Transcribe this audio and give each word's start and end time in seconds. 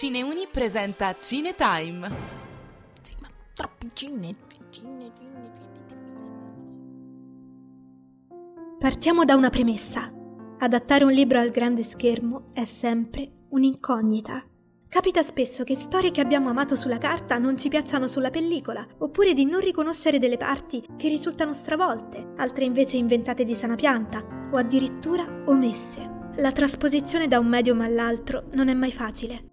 Cineuni 0.00 0.48
presenta 0.50 1.14
Cinetime. 1.20 2.10
Sì, 3.02 3.14
ma 3.20 3.28
troppi 3.52 3.90
cine, 3.92 4.34
cine, 4.70 5.12
cine, 5.14 5.52
Partiamo 8.78 9.26
da 9.26 9.34
una 9.34 9.50
premessa. 9.50 10.10
Adattare 10.56 11.04
un 11.04 11.12
libro 11.12 11.38
al 11.38 11.50
grande 11.50 11.84
schermo 11.84 12.46
è 12.54 12.64
sempre 12.64 13.30
un'incognita. 13.50 14.42
Capita 14.88 15.22
spesso 15.22 15.64
che 15.64 15.74
storie 15.74 16.10
che 16.10 16.22
abbiamo 16.22 16.48
amato 16.48 16.76
sulla 16.76 16.96
carta 16.96 17.36
non 17.36 17.58
ci 17.58 17.68
piacciono 17.68 18.06
sulla 18.06 18.30
pellicola, 18.30 18.86
oppure 19.00 19.34
di 19.34 19.44
non 19.44 19.60
riconoscere 19.60 20.18
delle 20.18 20.38
parti 20.38 20.82
che 20.96 21.08
risultano 21.08 21.52
stravolte, 21.52 22.32
altre 22.38 22.64
invece 22.64 22.96
inventate 22.96 23.44
di 23.44 23.54
sana 23.54 23.74
pianta, 23.74 24.24
o 24.50 24.56
addirittura 24.56 25.42
omesse. 25.44 26.30
La 26.36 26.52
trasposizione 26.52 27.28
da 27.28 27.38
un 27.38 27.48
medium 27.48 27.82
all'altro 27.82 28.44
non 28.54 28.68
è 28.68 28.72
mai 28.72 28.92
facile. 28.92 29.49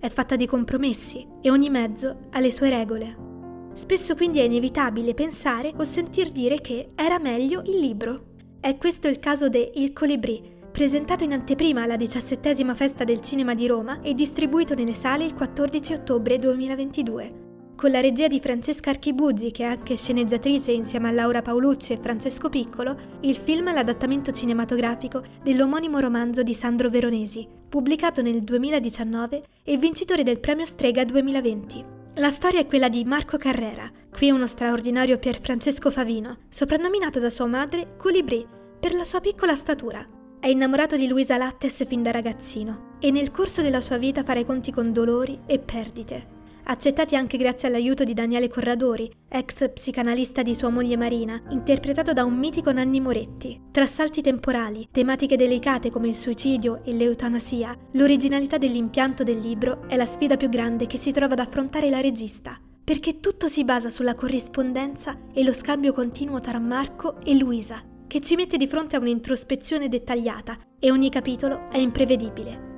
È 0.00 0.08
fatta 0.08 0.34
di 0.34 0.46
compromessi 0.46 1.26
e 1.42 1.50
ogni 1.50 1.68
mezzo 1.68 2.28
ha 2.30 2.40
le 2.40 2.50
sue 2.50 2.70
regole. 2.70 3.28
Spesso 3.74 4.14
quindi 4.14 4.38
è 4.38 4.44
inevitabile 4.44 5.12
pensare 5.12 5.74
o 5.76 5.84
sentir 5.84 6.30
dire 6.30 6.62
che 6.62 6.92
era 6.94 7.18
meglio 7.18 7.60
il 7.66 7.78
libro. 7.78 8.28
È 8.58 8.78
questo 8.78 9.08
il 9.08 9.18
caso 9.18 9.50
de 9.50 9.72
Il 9.74 9.92
Colibrì, 9.92 10.42
presentato 10.72 11.24
in 11.24 11.34
anteprima 11.34 11.82
alla 11.82 11.98
diciassettesima 11.98 12.74
festa 12.74 13.04
del 13.04 13.20
cinema 13.20 13.54
di 13.54 13.66
Roma 13.66 14.00
e 14.00 14.14
distribuito 14.14 14.74
nelle 14.74 14.94
sale 14.94 15.24
il 15.24 15.34
14 15.34 15.92
ottobre 15.92 16.38
2022. 16.38 17.48
Con 17.76 17.90
la 17.90 18.00
regia 18.00 18.26
di 18.26 18.40
Francesca 18.40 18.88
Archibugi, 18.88 19.50
che 19.50 19.64
è 19.64 19.66
anche 19.66 19.96
sceneggiatrice 19.96 20.72
insieme 20.72 21.08
a 21.08 21.12
Laura 21.12 21.42
Paolucci 21.42 21.92
e 21.92 21.98
Francesco 22.00 22.48
Piccolo, 22.48 22.96
il 23.20 23.36
film 23.36 23.68
è 23.68 23.74
l'adattamento 23.74 24.32
cinematografico 24.32 25.22
dell'omonimo 25.42 25.98
romanzo 25.98 26.42
di 26.42 26.54
Sandro 26.54 26.88
Veronesi, 26.88 27.59
pubblicato 27.70 28.20
nel 28.20 28.40
2019 28.40 29.42
e 29.62 29.76
vincitore 29.76 30.24
del 30.24 30.40
premio 30.40 30.66
Strega 30.66 31.04
2020. 31.04 31.84
La 32.16 32.30
storia 32.30 32.58
è 32.58 32.66
quella 32.66 32.88
di 32.88 33.04
Marco 33.04 33.38
Carrera, 33.38 33.88
qui 34.12 34.30
uno 34.30 34.48
straordinario 34.48 35.18
Pier 35.18 35.40
Francesco 35.40 35.92
Favino, 35.92 36.38
soprannominato 36.48 37.20
da 37.20 37.30
sua 37.30 37.46
madre 37.46 37.94
Colibrì 37.96 38.44
per 38.78 38.92
la 38.94 39.04
sua 39.04 39.20
piccola 39.20 39.54
statura. 39.54 40.04
È 40.40 40.48
innamorato 40.48 40.96
di 40.96 41.06
Luisa 41.06 41.36
Lattes 41.36 41.86
fin 41.86 42.02
da 42.02 42.10
ragazzino 42.10 42.96
e 42.98 43.12
nel 43.12 43.30
corso 43.30 43.62
della 43.62 43.80
sua 43.80 43.98
vita 43.98 44.24
farà 44.24 44.40
i 44.40 44.44
conti 44.44 44.72
con 44.72 44.92
dolori 44.92 45.40
e 45.46 45.60
perdite 45.60 46.38
accettati 46.70 47.16
anche 47.16 47.36
grazie 47.36 47.66
all'aiuto 47.66 48.04
di 48.04 48.14
Daniele 48.14 48.48
Corradori, 48.48 49.10
ex 49.28 49.72
psicanalista 49.72 50.42
di 50.42 50.54
sua 50.54 50.68
moglie 50.68 50.96
Marina, 50.96 51.42
interpretato 51.50 52.12
da 52.12 52.24
un 52.24 52.38
mitico 52.38 52.70
Nanni 52.70 53.00
Moretti. 53.00 53.60
Tra 53.72 53.86
salti 53.86 54.22
temporali, 54.22 54.86
tematiche 54.92 55.36
delicate 55.36 55.90
come 55.90 56.08
il 56.08 56.14
suicidio 56.14 56.82
e 56.84 56.92
l'eutanasia, 56.92 57.76
l'originalità 57.94 58.56
dell'impianto 58.56 59.24
del 59.24 59.38
libro 59.38 59.88
è 59.88 59.96
la 59.96 60.06
sfida 60.06 60.36
più 60.36 60.48
grande 60.48 60.86
che 60.86 60.96
si 60.96 61.10
trova 61.10 61.32
ad 61.32 61.40
affrontare 61.40 61.90
la 61.90 62.00
regista, 62.00 62.56
perché 62.84 63.18
tutto 63.18 63.48
si 63.48 63.64
basa 63.64 63.90
sulla 63.90 64.14
corrispondenza 64.14 65.18
e 65.34 65.42
lo 65.42 65.52
scambio 65.52 65.92
continuo 65.92 66.38
tra 66.38 66.60
Marco 66.60 67.20
e 67.20 67.36
Luisa, 67.36 67.82
che 68.06 68.20
ci 68.20 68.36
mette 68.36 68.56
di 68.56 68.68
fronte 68.68 68.94
a 68.94 69.00
un'introspezione 69.00 69.88
dettagliata 69.88 70.56
e 70.78 70.92
ogni 70.92 71.10
capitolo 71.10 71.68
è 71.68 71.78
imprevedibile. 71.78 72.69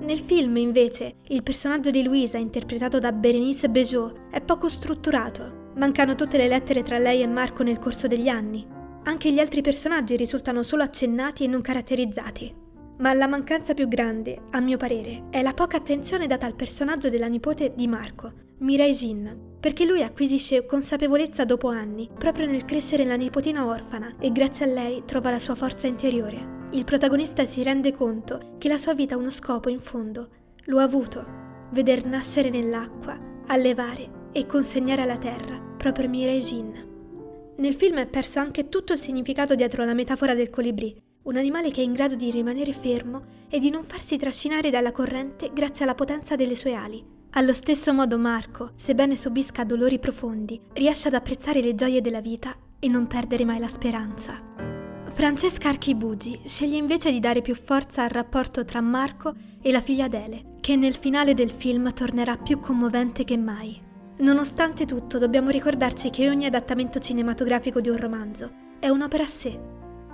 Nel 0.00 0.18
film, 0.18 0.56
invece, 0.56 1.16
il 1.28 1.42
personaggio 1.42 1.90
di 1.90 2.02
Luisa, 2.02 2.36
interpretato 2.36 2.98
da 2.98 3.12
Berenice 3.12 3.70
Bejo, 3.70 4.26
è 4.30 4.40
poco 4.42 4.68
strutturato. 4.68 5.72
Mancano 5.76 6.14
tutte 6.14 6.36
le 6.36 6.46
lettere 6.46 6.82
tra 6.82 6.98
lei 6.98 7.22
e 7.22 7.26
Marco 7.26 7.62
nel 7.62 7.78
corso 7.78 8.06
degli 8.06 8.28
anni. 8.28 8.66
Anche 9.04 9.32
gli 9.32 9.38
altri 9.38 9.62
personaggi 9.62 10.16
risultano 10.16 10.62
solo 10.62 10.82
accennati 10.82 11.44
e 11.44 11.46
non 11.46 11.62
caratterizzati. 11.62 12.54
Ma 12.98 13.12
la 13.14 13.26
mancanza 13.26 13.74
più 13.74 13.88
grande, 13.88 14.42
a 14.50 14.60
mio 14.60 14.76
parere, 14.76 15.24
è 15.30 15.42
la 15.42 15.54
poca 15.54 15.78
attenzione 15.78 16.26
data 16.26 16.46
al 16.46 16.54
personaggio 16.54 17.08
della 17.08 17.26
nipote 17.26 17.72
di 17.74 17.88
Marco, 17.88 18.32
Mirai 18.58 18.92
Jin, 18.92 19.56
perché 19.58 19.84
lui 19.84 20.02
acquisisce 20.02 20.64
consapevolezza 20.64 21.44
dopo 21.44 21.68
anni, 21.68 22.08
proprio 22.16 22.46
nel 22.46 22.64
crescere 22.64 23.04
la 23.04 23.16
nipotina 23.16 23.66
orfana, 23.66 24.14
e 24.20 24.30
grazie 24.30 24.66
a 24.66 24.68
lei 24.68 25.02
trova 25.04 25.30
la 25.30 25.38
sua 25.40 25.54
forza 25.54 25.86
interiore 25.86 26.62
il 26.74 26.84
protagonista 26.84 27.46
si 27.46 27.62
rende 27.62 27.92
conto 27.92 28.56
che 28.58 28.66
la 28.66 28.78
sua 28.78 28.94
vita 28.94 29.14
ha 29.14 29.18
uno 29.18 29.30
scopo 29.30 29.68
in 29.68 29.80
fondo. 29.80 30.28
Lo 30.64 30.80
ha 30.80 30.82
avuto, 30.82 31.24
veder 31.70 32.04
nascere 32.04 32.50
nell'acqua, 32.50 33.16
allevare 33.46 34.30
e 34.32 34.44
consegnare 34.46 35.02
alla 35.02 35.18
terra 35.18 35.56
proprio 35.76 36.08
Mirai 36.08 36.40
Jin. 36.40 37.52
Nel 37.58 37.74
film 37.74 37.98
è 37.98 38.06
perso 38.06 38.40
anche 38.40 38.68
tutto 38.68 38.92
il 38.92 38.98
significato 38.98 39.54
dietro 39.54 39.84
la 39.84 39.94
metafora 39.94 40.34
del 40.34 40.50
colibrì, 40.50 41.00
un 41.22 41.36
animale 41.36 41.70
che 41.70 41.80
è 41.80 41.84
in 41.84 41.92
grado 41.92 42.16
di 42.16 42.32
rimanere 42.32 42.72
fermo 42.72 43.24
e 43.48 43.60
di 43.60 43.70
non 43.70 43.84
farsi 43.84 44.16
trascinare 44.16 44.70
dalla 44.70 44.90
corrente 44.90 45.52
grazie 45.54 45.84
alla 45.84 45.94
potenza 45.94 46.34
delle 46.34 46.56
sue 46.56 46.74
ali. 46.74 47.04
Allo 47.36 47.52
stesso 47.52 47.92
modo 47.92 48.18
Marco, 48.18 48.72
sebbene 48.74 49.14
subisca 49.14 49.62
dolori 49.62 50.00
profondi, 50.00 50.60
riesce 50.72 51.06
ad 51.06 51.14
apprezzare 51.14 51.60
le 51.60 51.76
gioie 51.76 52.00
della 52.00 52.20
vita 52.20 52.56
e 52.80 52.88
non 52.88 53.06
perdere 53.06 53.44
mai 53.44 53.60
la 53.60 53.68
speranza. 53.68 54.53
Francesca 55.14 55.68
Archibugi 55.68 56.40
sceglie 56.44 56.76
invece 56.76 57.12
di 57.12 57.20
dare 57.20 57.40
più 57.40 57.54
forza 57.54 58.02
al 58.02 58.08
rapporto 58.08 58.64
tra 58.64 58.80
Marco 58.80 59.32
e 59.62 59.70
la 59.70 59.80
figlia 59.80 60.06
Adele, 60.06 60.56
che 60.60 60.74
nel 60.74 60.96
finale 60.96 61.34
del 61.34 61.52
film 61.52 61.92
tornerà 61.94 62.36
più 62.36 62.58
commovente 62.58 63.22
che 63.22 63.36
mai. 63.36 63.80
Nonostante 64.18 64.86
tutto, 64.86 65.18
dobbiamo 65.18 65.50
ricordarci 65.50 66.10
che 66.10 66.28
ogni 66.28 66.46
adattamento 66.46 66.98
cinematografico 66.98 67.80
di 67.80 67.90
un 67.90 67.96
romanzo 67.96 68.50
è 68.80 68.88
un'opera 68.88 69.22
a 69.22 69.28
sé, 69.28 69.56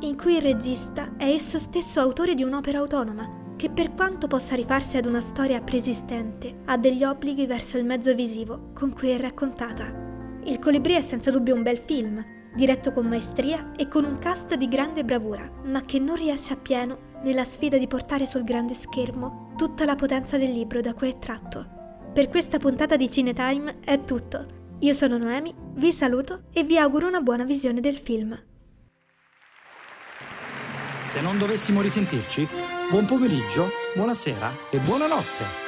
in 0.00 0.16
cui 0.16 0.34
il 0.34 0.42
regista 0.42 1.14
è 1.16 1.26
esso 1.26 1.60
stesso 1.60 2.00
autore 2.00 2.34
di 2.34 2.42
un'opera 2.42 2.78
autonoma, 2.78 3.54
che 3.54 3.70
per 3.70 3.94
quanto 3.94 4.26
possa 4.26 4.56
rifarsi 4.56 4.96
ad 4.96 5.06
una 5.06 5.20
storia 5.20 5.60
preesistente, 5.60 6.62
ha 6.64 6.76
degli 6.76 7.04
obblighi 7.04 7.46
verso 7.46 7.78
il 7.78 7.84
mezzo 7.84 8.12
visivo 8.16 8.72
con 8.74 8.92
cui 8.92 9.10
è 9.10 9.20
raccontata. 9.20 10.40
Il 10.42 10.58
Colibrì 10.58 10.94
è 10.94 11.02
senza 11.02 11.30
dubbio 11.30 11.54
un 11.54 11.62
bel 11.62 11.78
film, 11.78 12.36
diretto 12.54 12.92
con 12.92 13.06
maestria 13.06 13.72
e 13.76 13.88
con 13.88 14.04
un 14.04 14.18
cast 14.18 14.54
di 14.54 14.68
grande 14.68 15.04
bravura, 15.04 15.48
ma 15.64 15.82
che 15.82 15.98
non 15.98 16.16
riesce 16.16 16.52
appieno 16.52 17.06
nella 17.22 17.44
sfida 17.44 17.78
di 17.78 17.86
portare 17.86 18.26
sul 18.26 18.44
grande 18.44 18.74
schermo 18.74 19.52
tutta 19.56 19.84
la 19.84 19.96
potenza 19.96 20.36
del 20.38 20.52
libro 20.52 20.80
da 20.80 20.94
cui 20.94 21.10
è 21.10 21.18
tratto. 21.18 21.76
Per 22.12 22.28
questa 22.28 22.58
puntata 22.58 22.96
di 22.96 23.10
Cinetime 23.10 23.78
è 23.80 24.04
tutto. 24.04 24.56
Io 24.80 24.92
sono 24.92 25.18
Noemi, 25.18 25.54
vi 25.74 25.92
saluto 25.92 26.44
e 26.52 26.62
vi 26.62 26.78
auguro 26.78 27.06
una 27.06 27.20
buona 27.20 27.44
visione 27.44 27.80
del 27.80 27.96
film. 27.96 28.40
Se 31.06 31.20
non 31.20 31.38
dovessimo 31.38 31.80
risentirci, 31.80 32.46
buon 32.90 33.06
pomeriggio, 33.06 33.68
buonasera 33.94 34.50
e 34.70 34.78
buonanotte. 34.78 35.67